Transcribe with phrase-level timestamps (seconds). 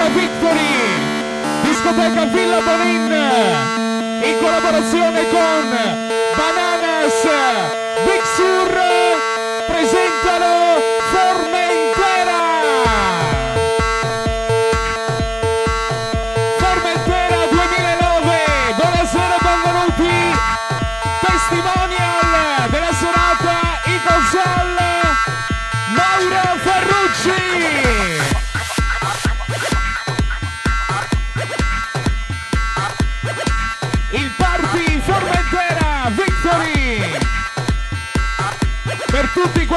[0.00, 3.12] Discoteca Victory, Discoteca Villa Bonin,
[4.22, 6.19] in collaborazione con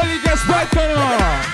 [0.04, 1.53] Kollege Spalter!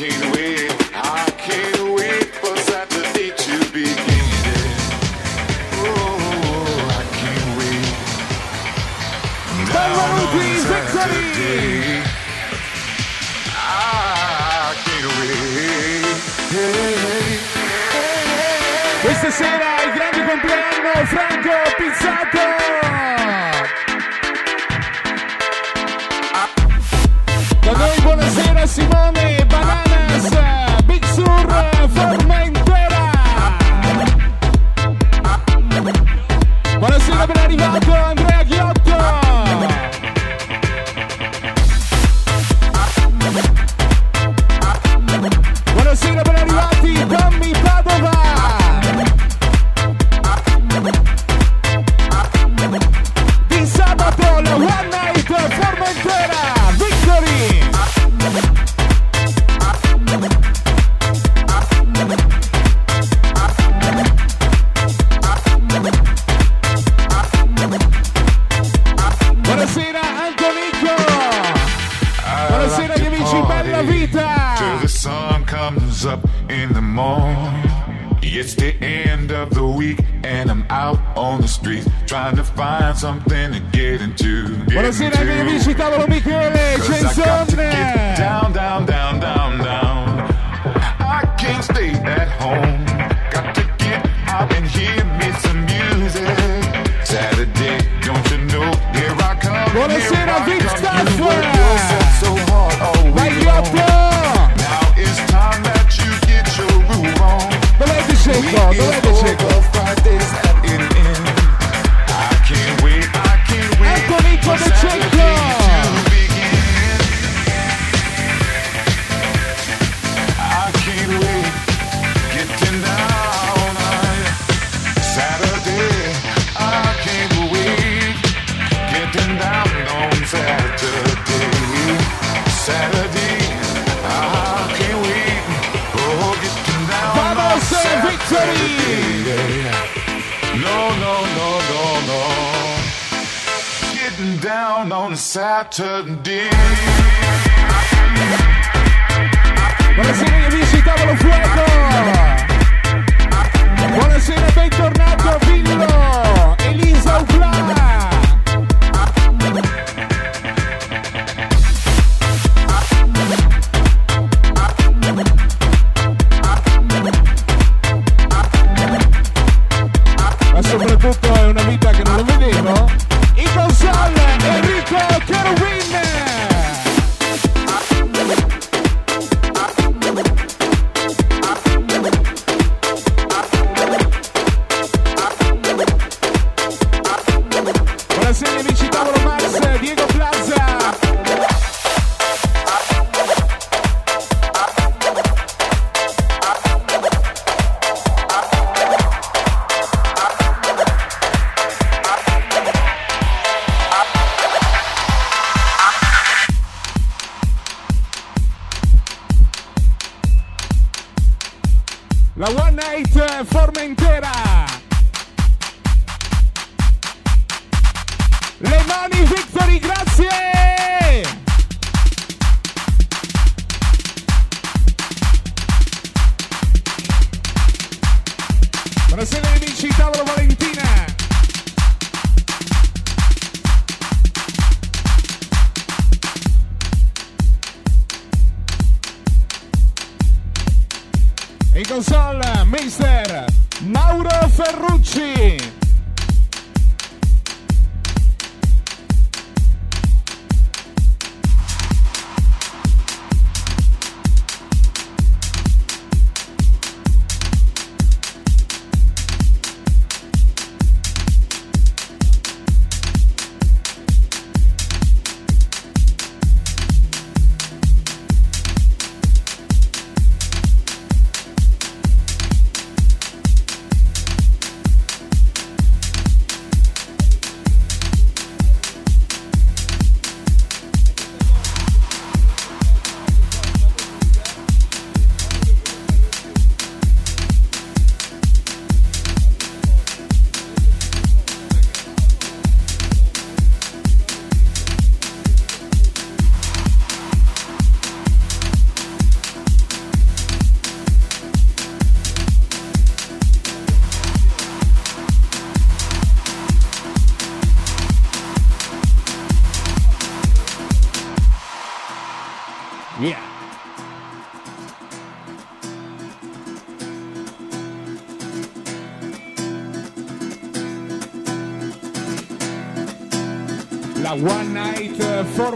[0.00, 0.39] We.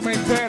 [0.00, 0.43] forma.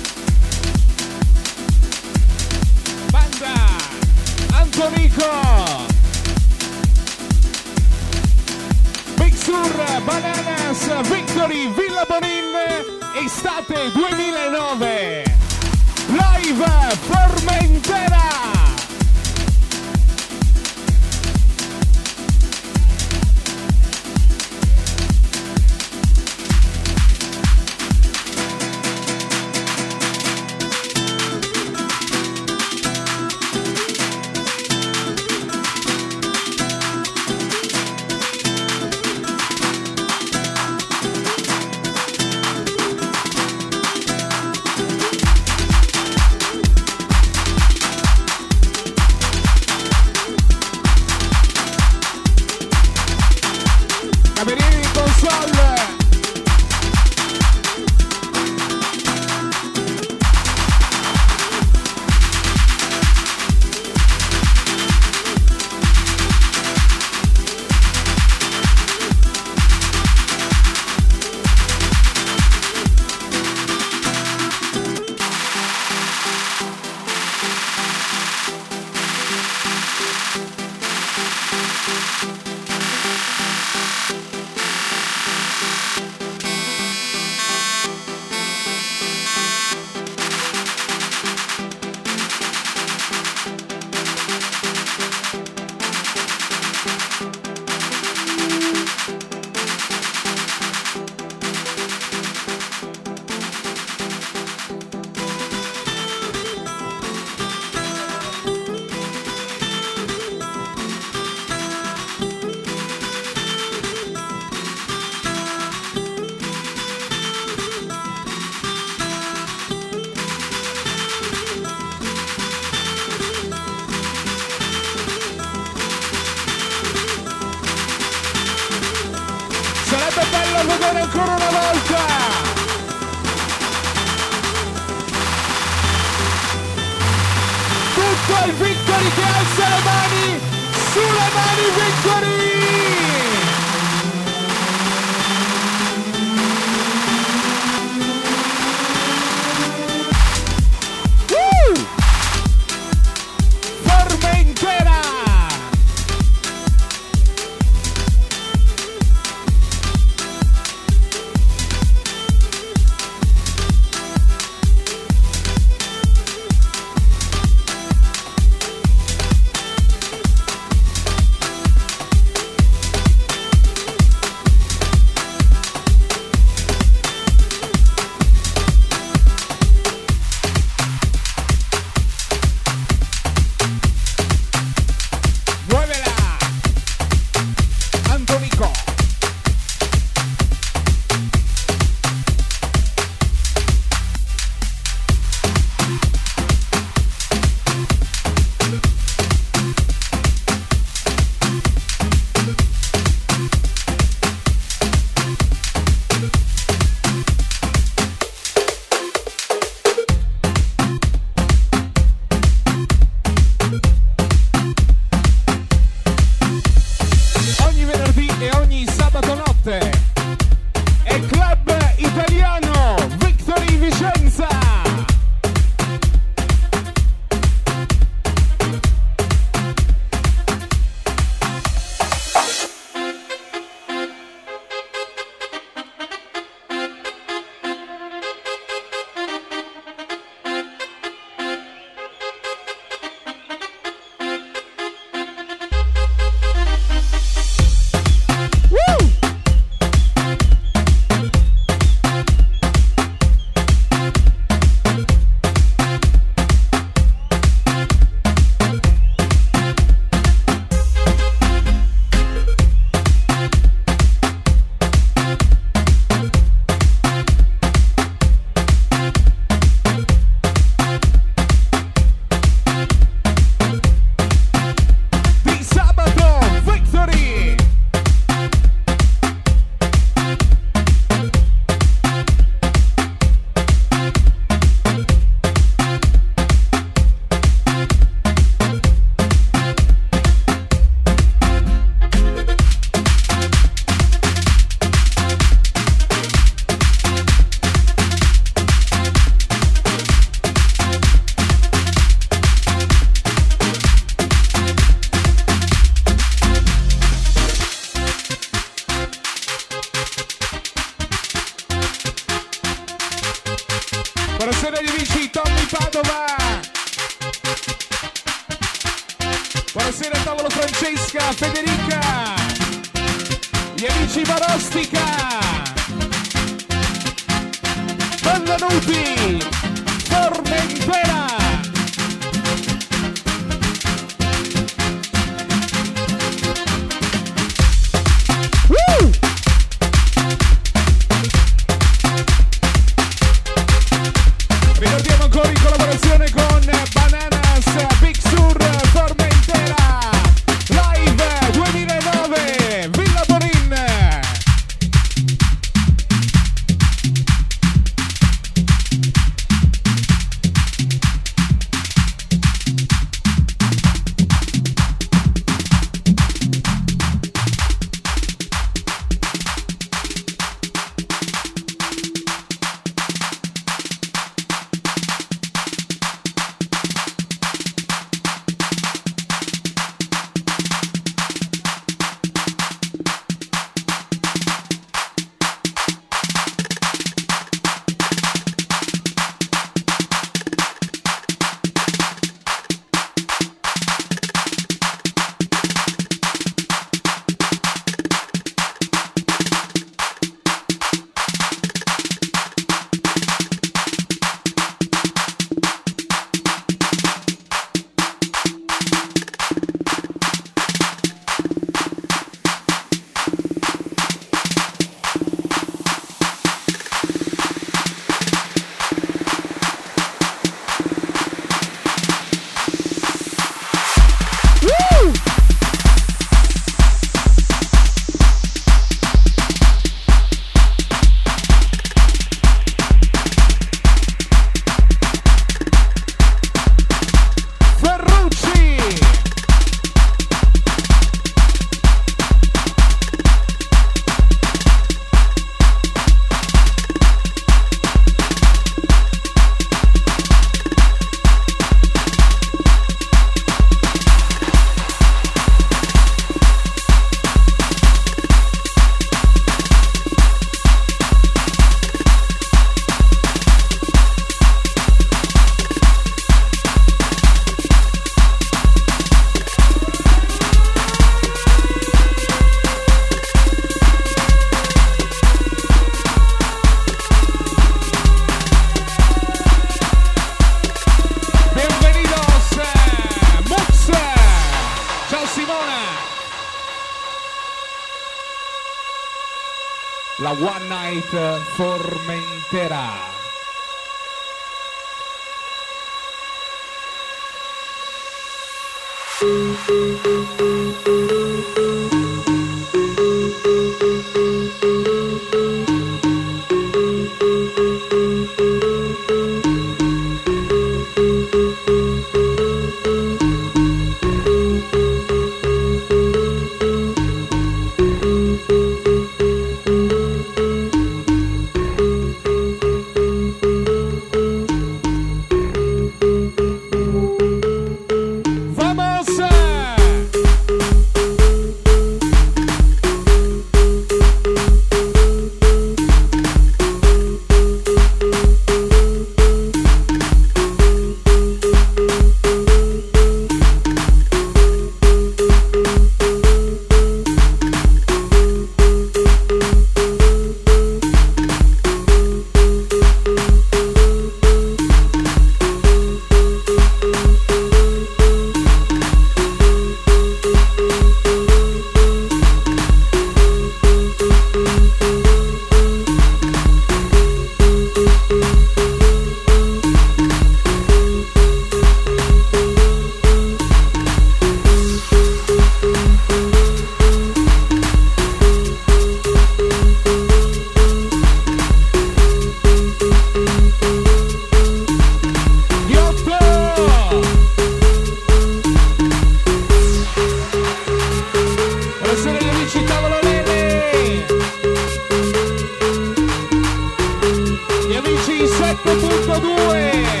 [598.05, 600.00] C7.2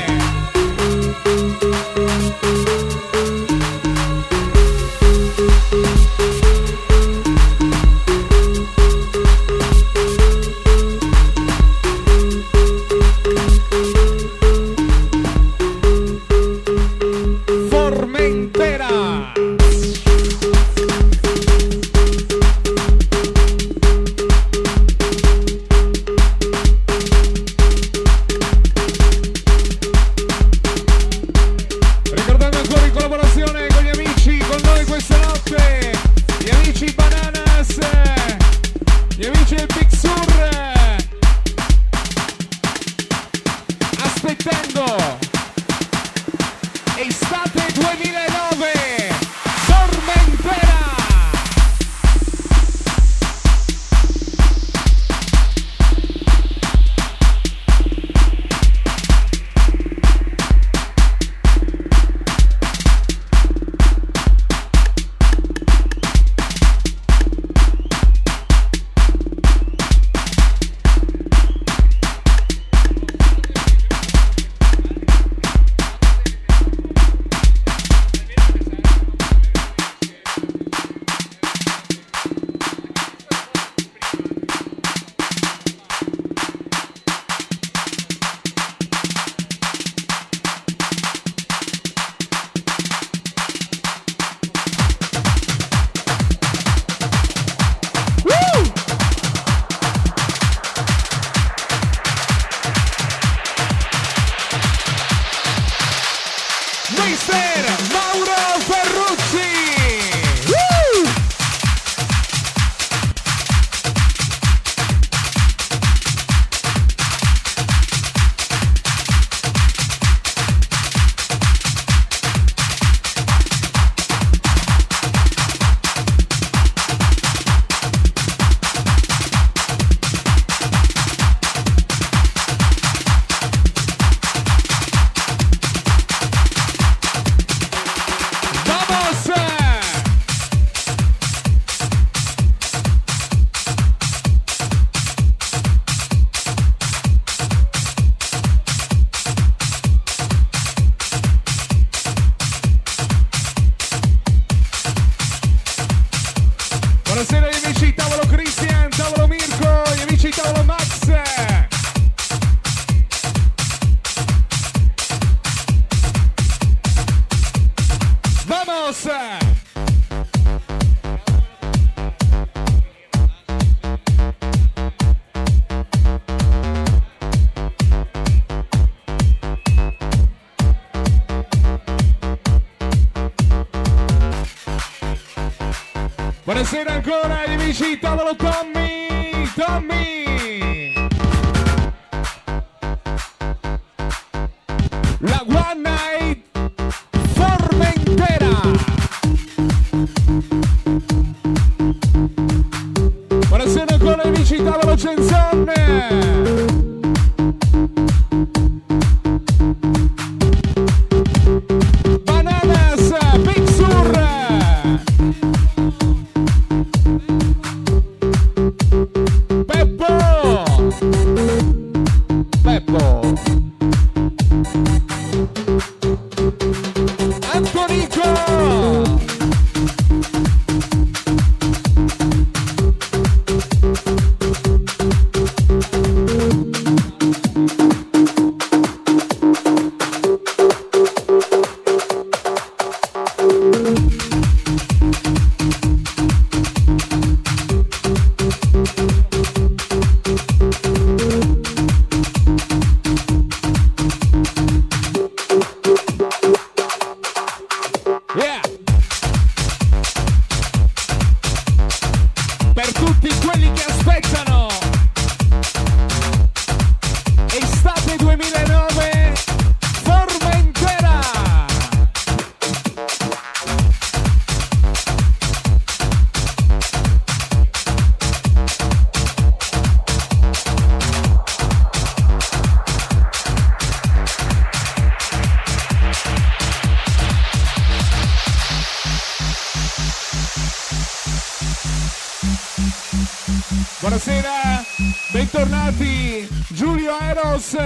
[297.21, 297.77] Kairos.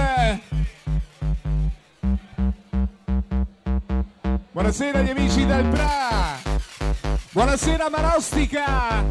[4.52, 6.38] Buonasera gli amici del Bra.
[7.32, 9.04] Buonasera Marostica.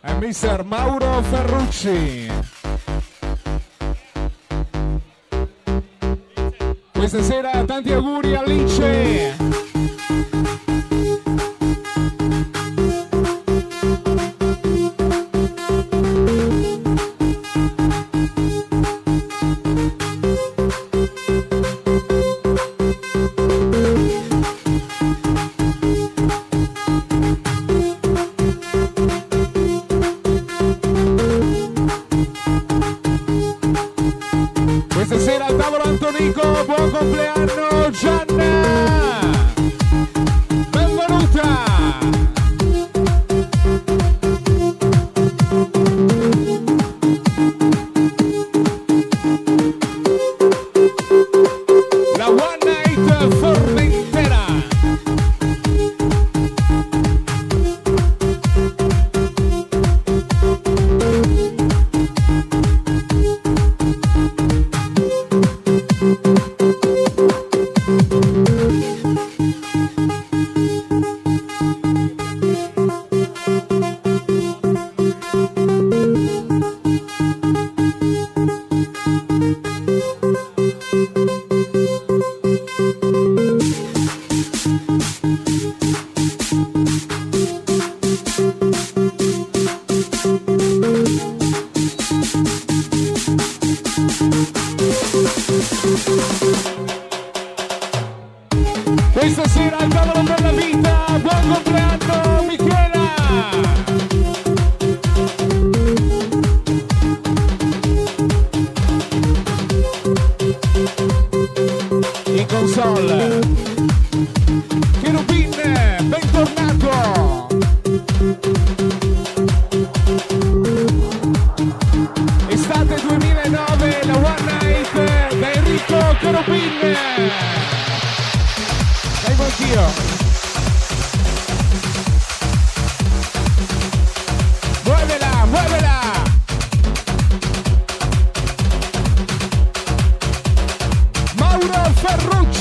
[0.00, 2.30] E mister Mauro Ferrucci.
[6.92, 9.53] Questa sera tanti auguri a Lince.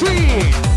[0.04, 0.73] Machine.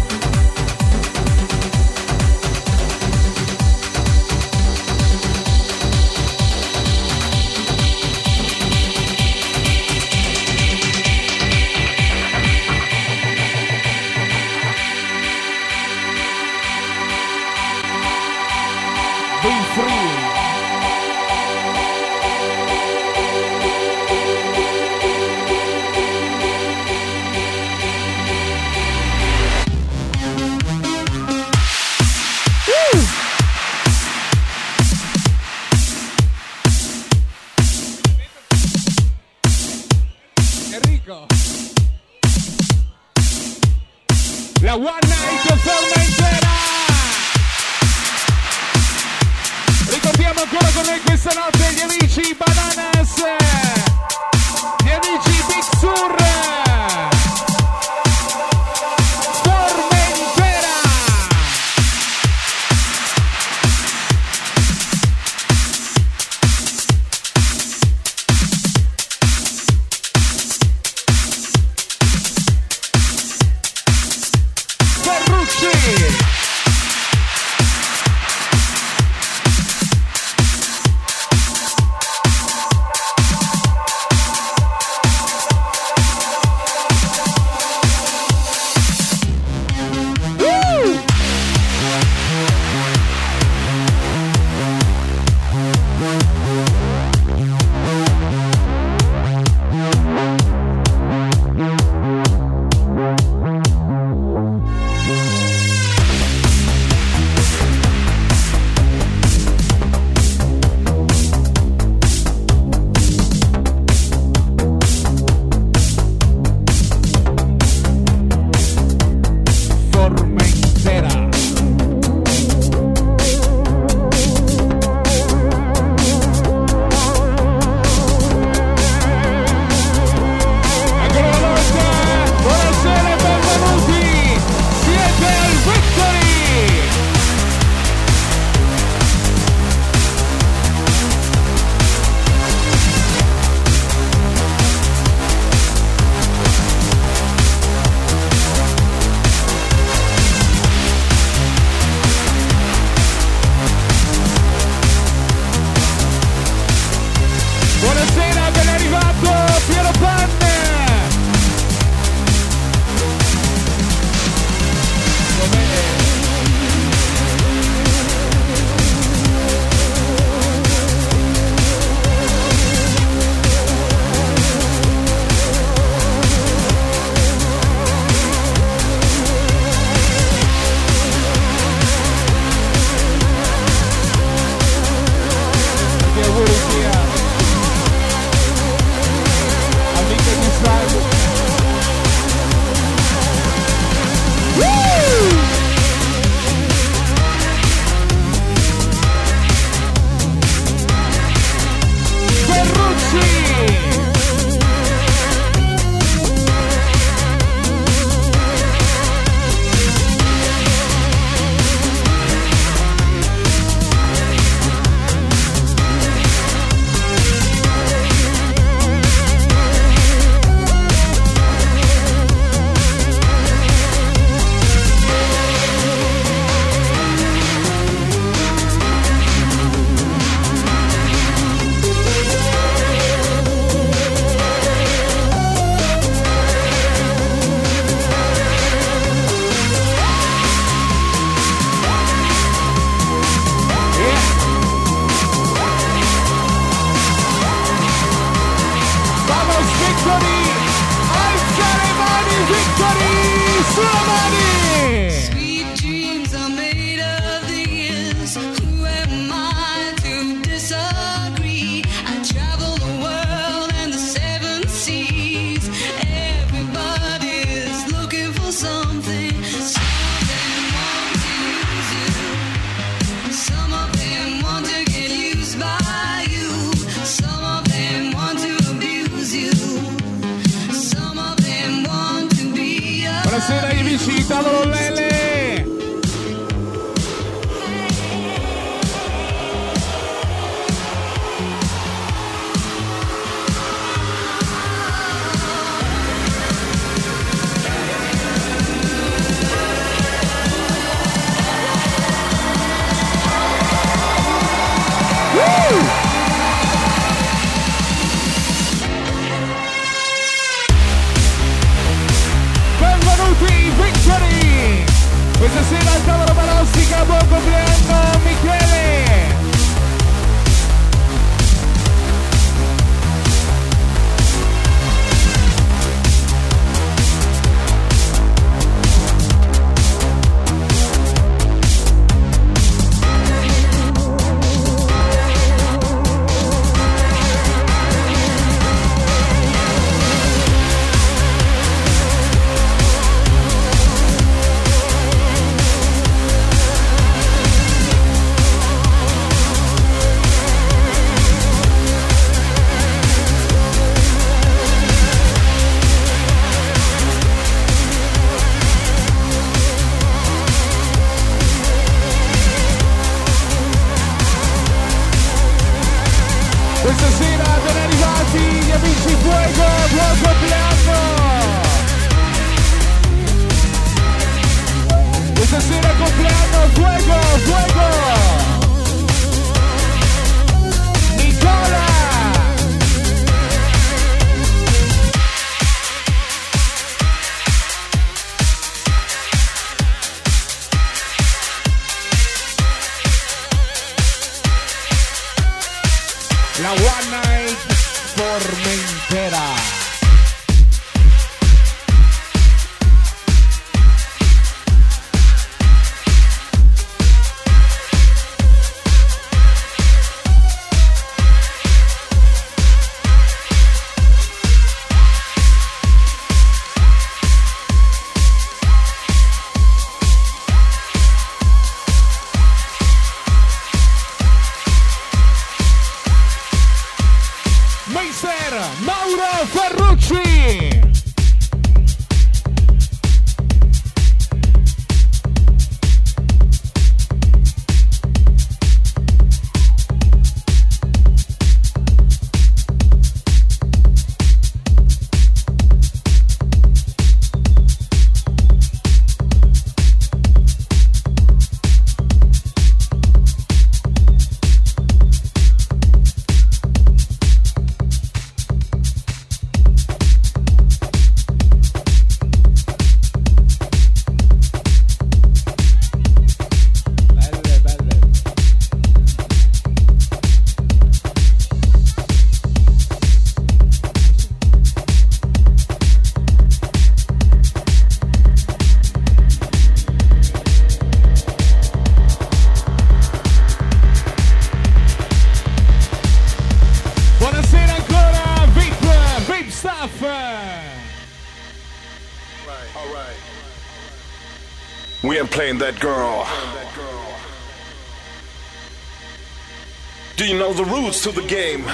[501.07, 501.65] To the game.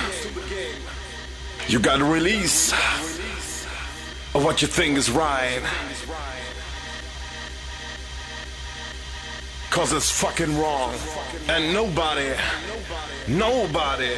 [1.66, 2.70] You gotta release
[4.34, 5.62] of what you think is right.
[9.70, 10.92] Cause it's fucking wrong.
[11.48, 12.34] And nobody,
[13.26, 14.16] nobody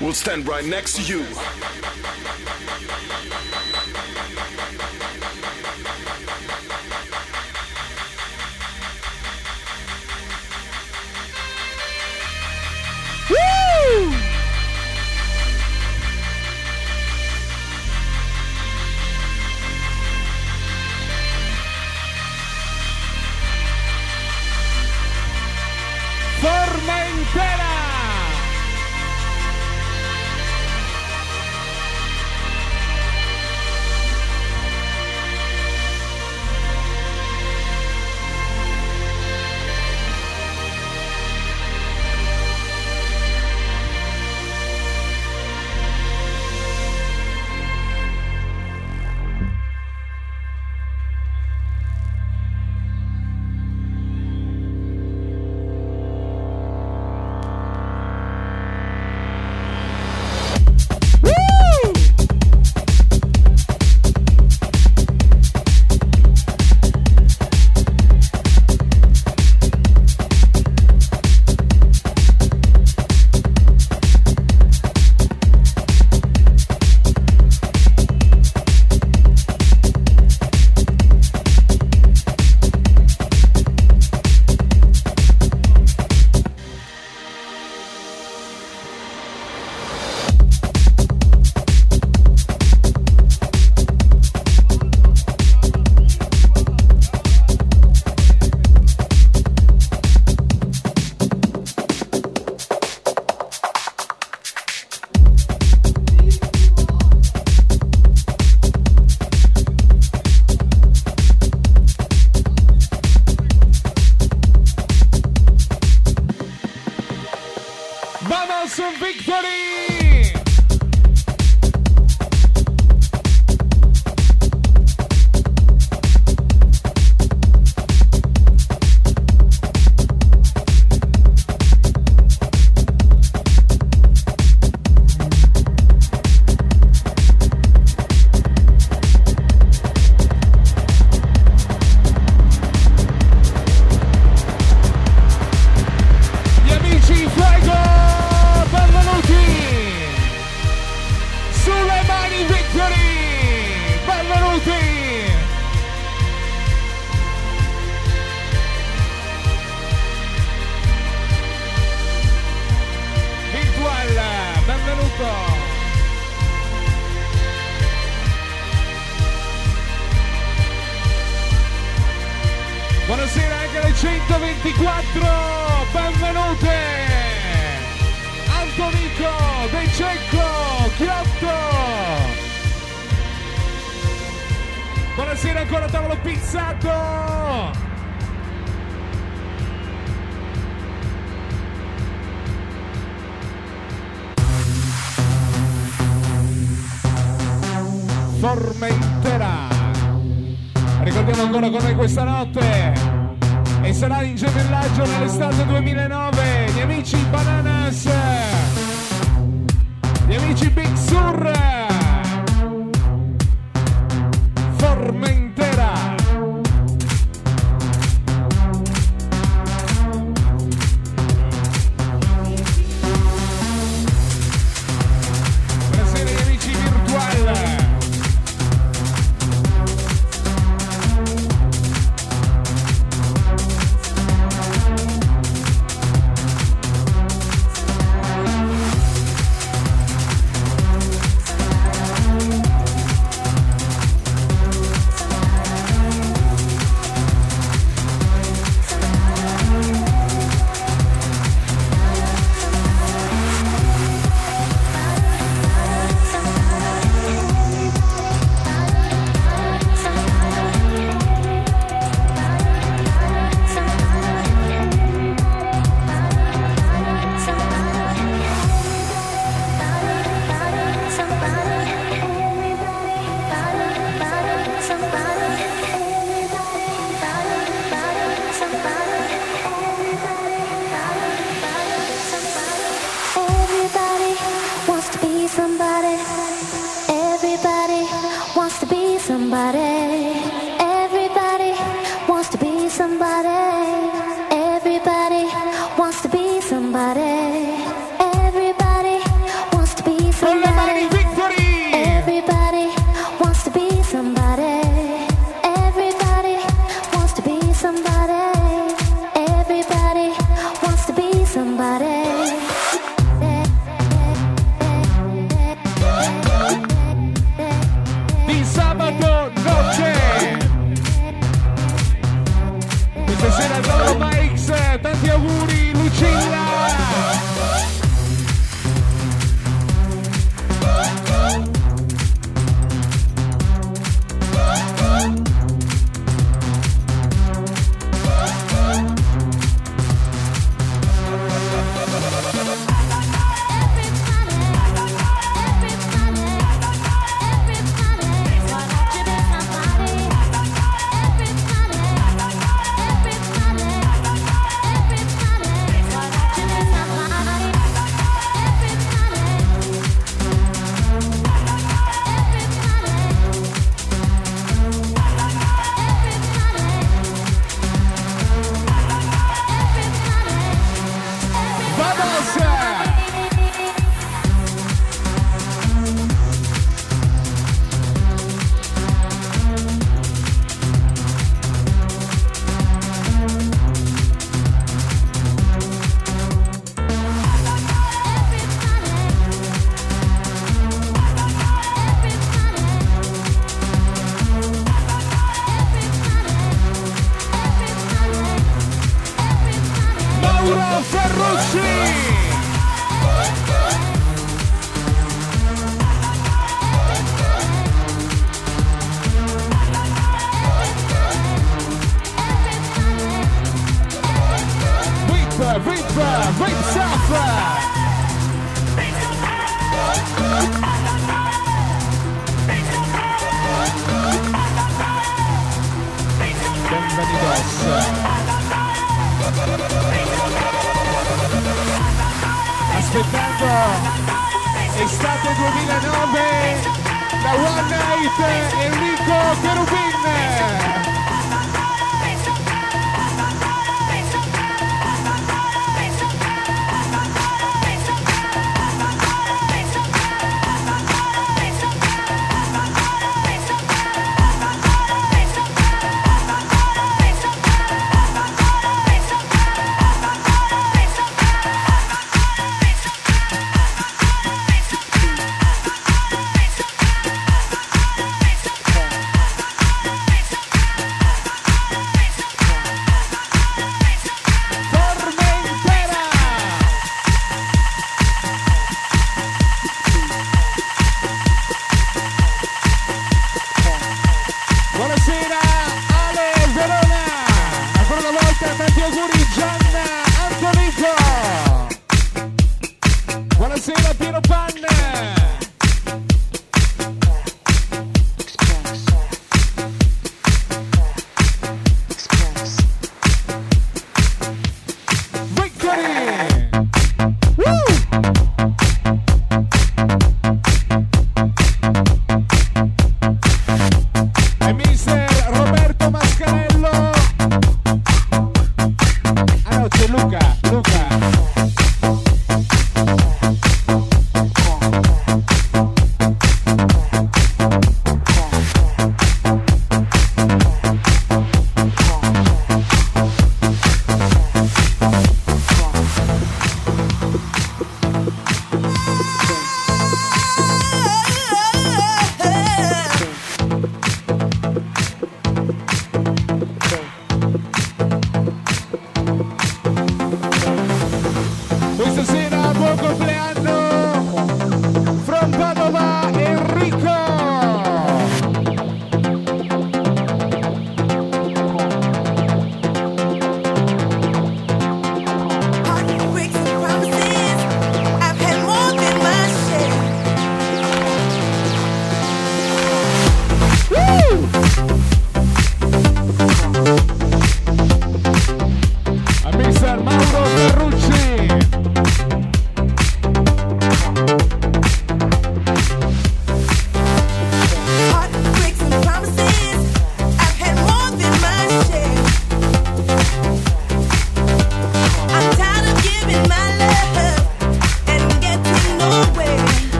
[0.00, 1.26] will stand right next to you.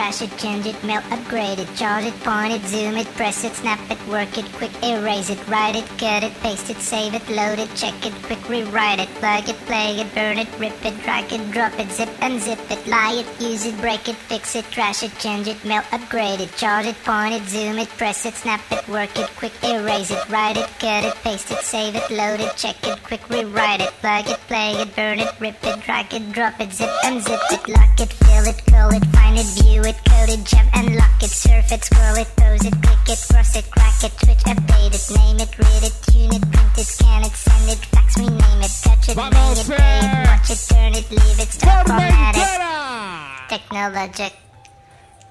[0.00, 3.52] Trash it, change it, mail, upgrade it, charge it, point it, zoom it, press it,
[3.52, 7.28] snap it, work it, quick erase it, write it, cut it, paste it, save it,
[7.28, 10.96] load it, check it, quick rewrite it, plug it, play it, burn it, rip it,
[11.02, 14.56] drag it, drop it, zip and zip it, lie it, use it, break it, fix
[14.56, 18.24] it, trash it, change it, mail, upgrade it, charge it, point it, zoom it, press
[18.24, 21.94] it, snap it, work it, quick erase it, write it, cut it, paste it, save
[21.94, 25.62] it, load it, check it, quick rewrite it, plug it, play it, burn it, rip
[25.62, 29.19] it, drag it, drop it, zip and zip it, lock it, fill it, curl it,
[29.30, 32.64] find it, view it, code it, jump and lock it, surf it, scroll it, pose
[32.64, 36.34] it, click it, cross it, crack it, switch, update it, name it, read it, tune
[36.34, 40.00] it, print it, scan it, send it, fax, rename it, touch it, bring it, pay
[40.02, 43.48] it, watch it, turn it, leave it, stop, format it.
[43.48, 44.32] Technologic,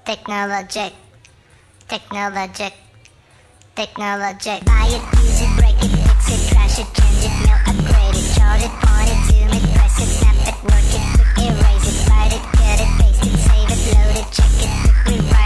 [0.04, 0.92] technologic,
[1.88, 2.72] technologic,
[3.76, 4.64] technologic.
[4.64, 8.34] Buy it, use it, break it, fix it, trash it, change it, mail, upgrade it,
[8.34, 9.29] chart it, point it,
[14.30, 15.39] check it, quick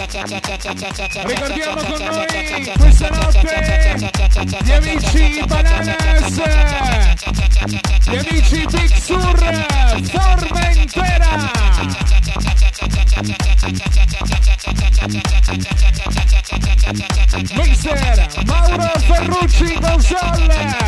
[0.00, 3.96] Ricordiamo con noi questa notte
[4.64, 6.40] gli amici Bananas,
[8.04, 9.38] gli amici Big Sur,
[10.10, 11.50] Formentera.
[17.54, 20.79] Mixer Mauro Ferrucci Console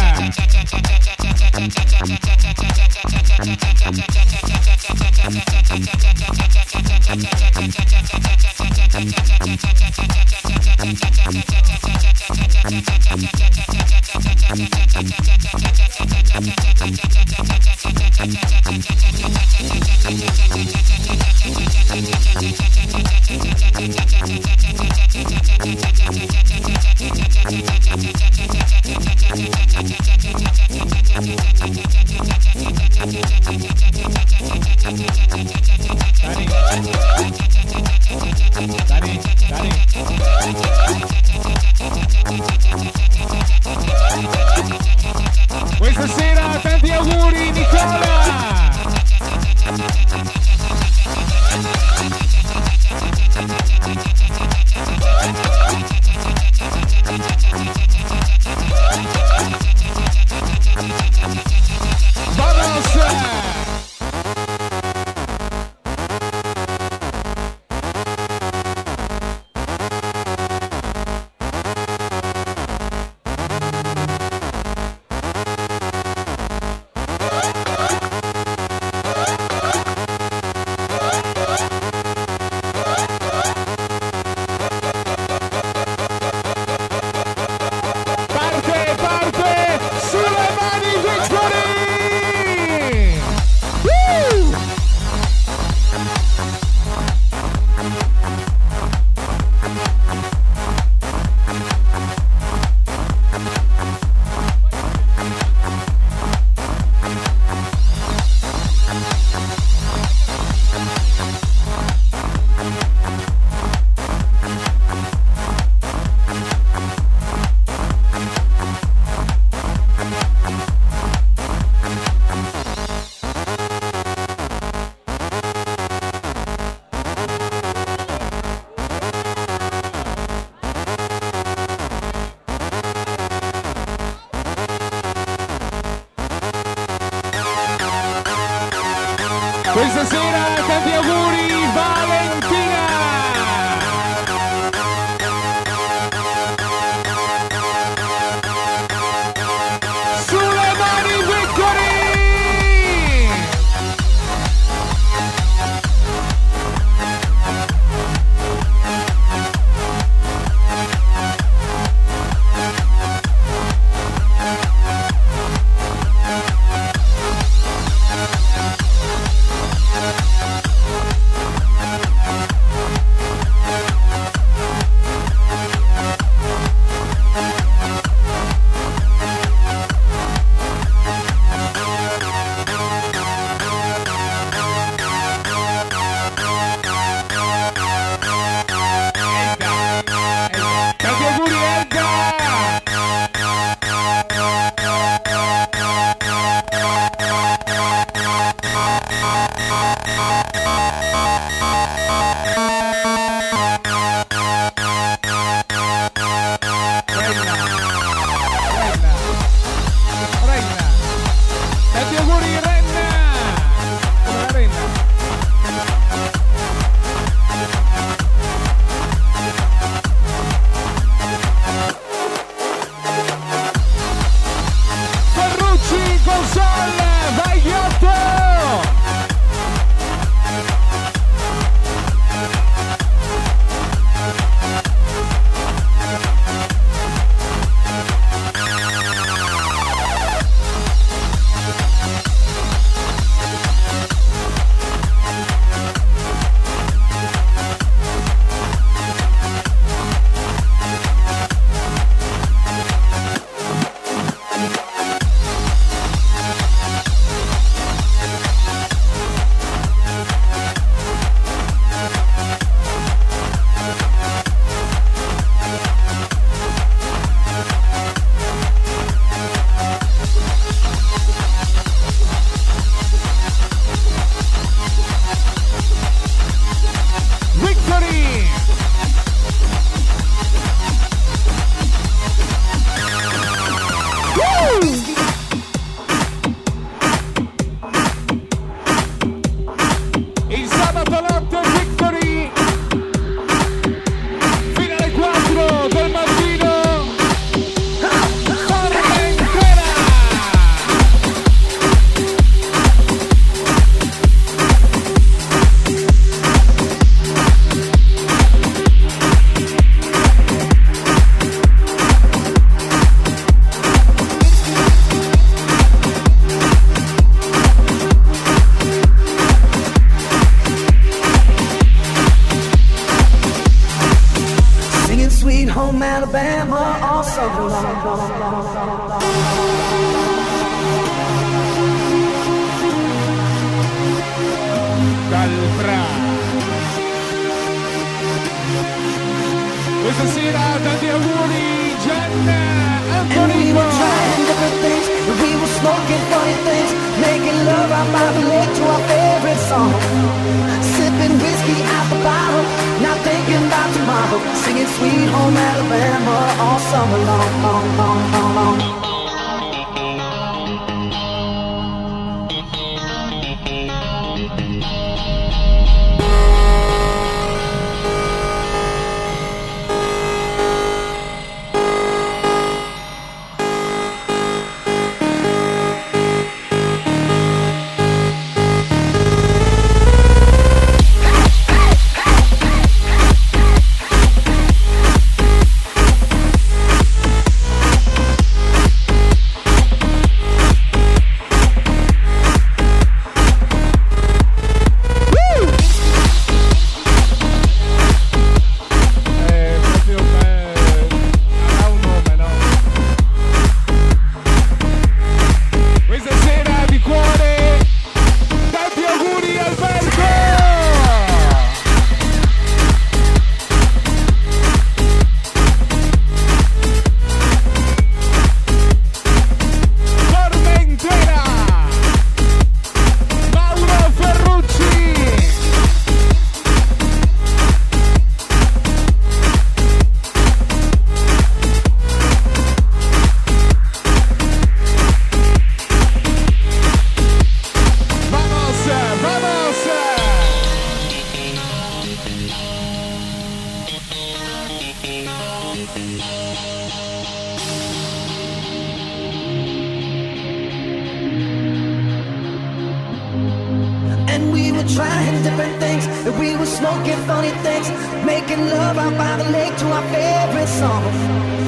[455.43, 457.91] different things, and we were smoking funny things,
[458.25, 461.03] making love out by the lake to our favorite song.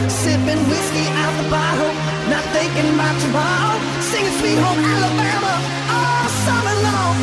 [0.07, 1.93] Sipping whiskey out the bottle,
[2.31, 5.55] not thinking about tomorrow, singing Sweet Home Alabama
[5.91, 7.15] all summer long.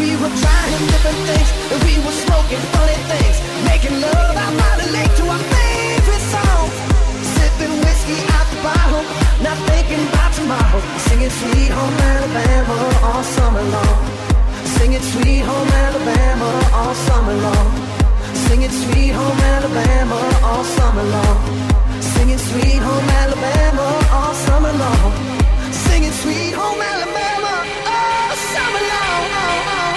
[0.00, 3.36] We were trying different things, and we were smoking funny things,
[3.68, 6.66] making love out by the lake to our favorite song.
[7.36, 9.04] Sipping whiskey out the bottle,
[9.44, 14.17] not thinking about tomorrow, singing Sweet Home Alabama all summer long.
[14.78, 17.68] Singing Sweet Home Alabama all summer long.
[18.46, 21.36] Singing Sweet Home Alabama all summer long.
[22.00, 25.12] Singing Sweet Home Alabama all summer long.
[25.72, 27.54] Singing Sweet Home Alabama
[27.86, 28.78] all summer
[29.30, 29.87] ¡Vamos!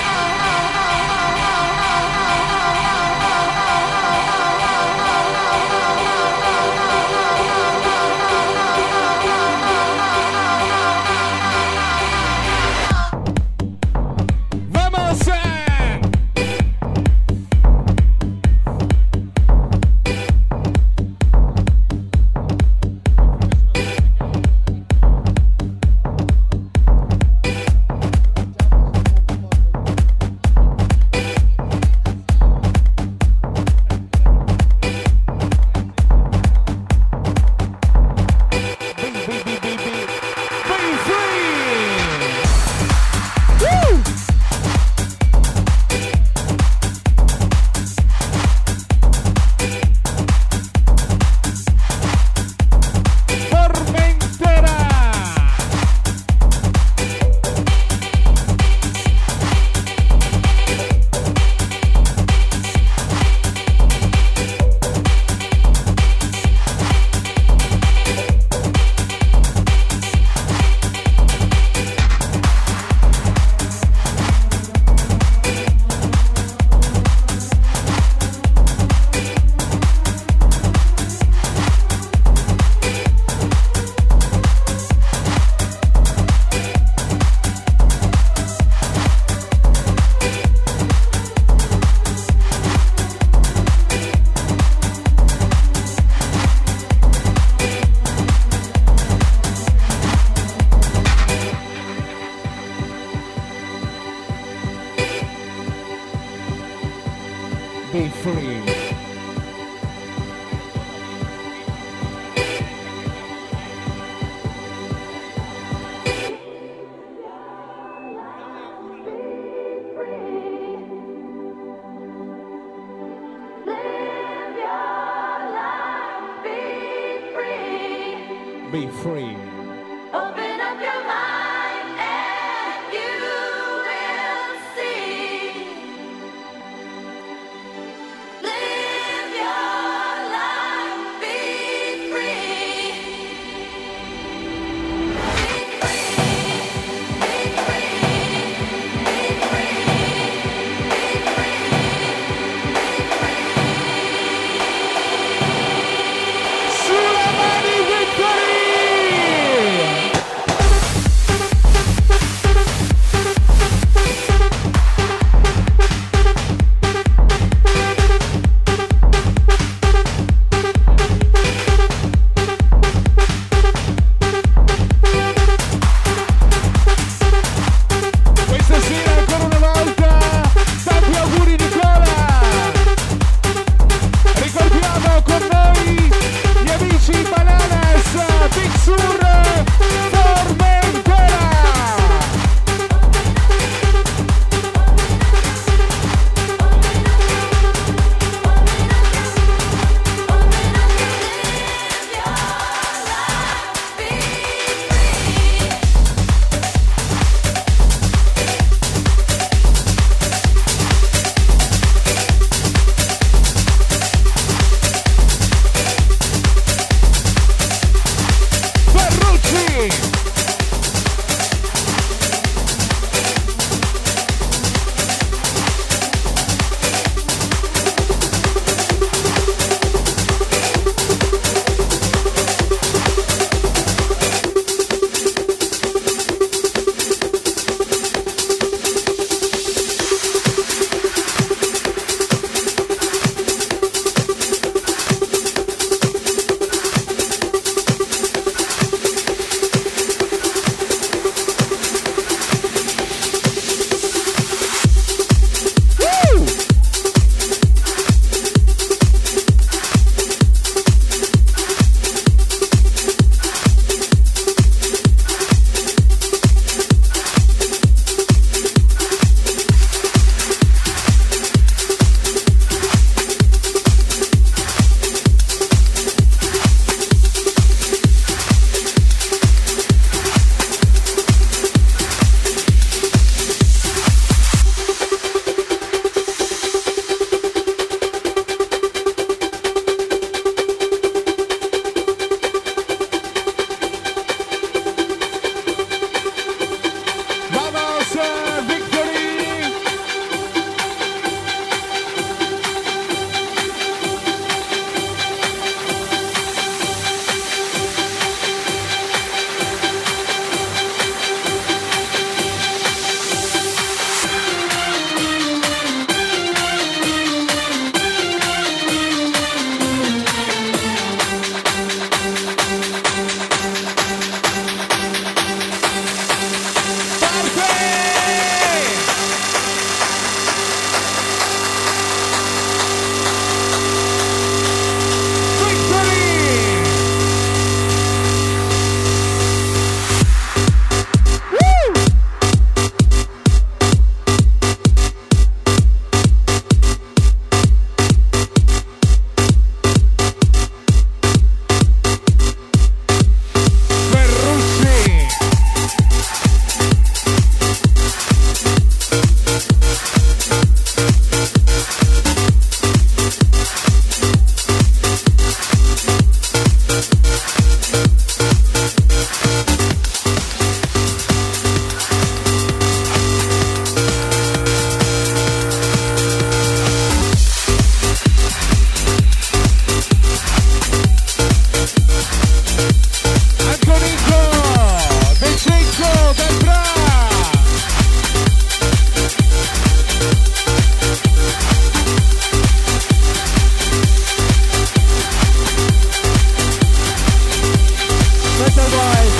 [398.61, 398.85] Mr.
[398.93, 399.37] Boys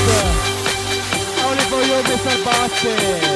[1.46, 2.44] Only for you Mr.
[2.44, 3.31] Basti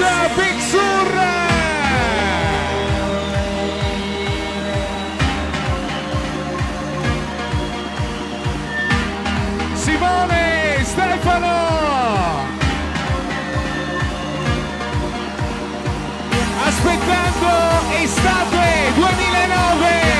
[0.00, 1.10] Big Sur.
[9.76, 11.58] Simone, Stefano.
[16.66, 17.52] Aspettando
[18.02, 20.19] estate 2009.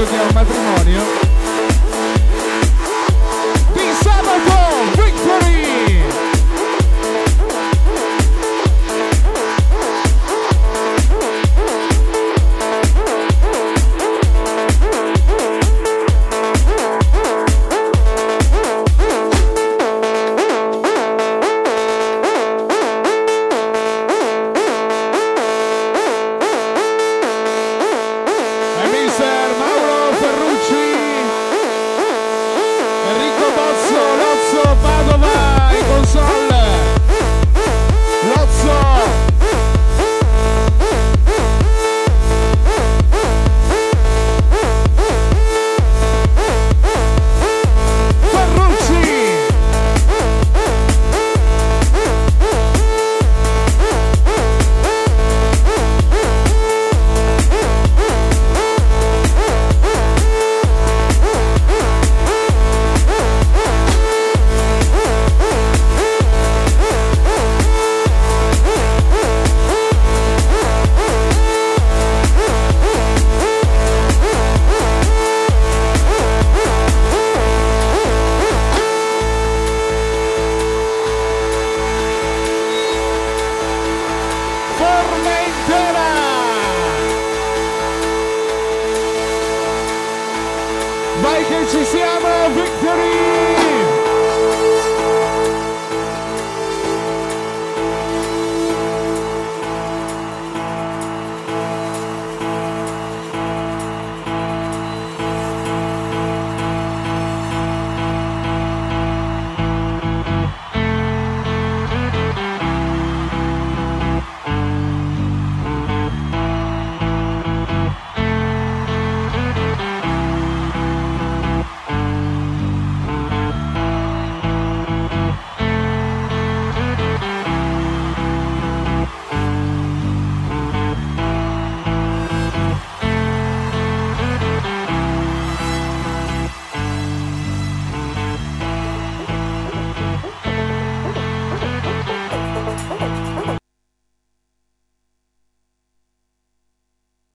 [0.00, 1.29] Deus é matrimônio.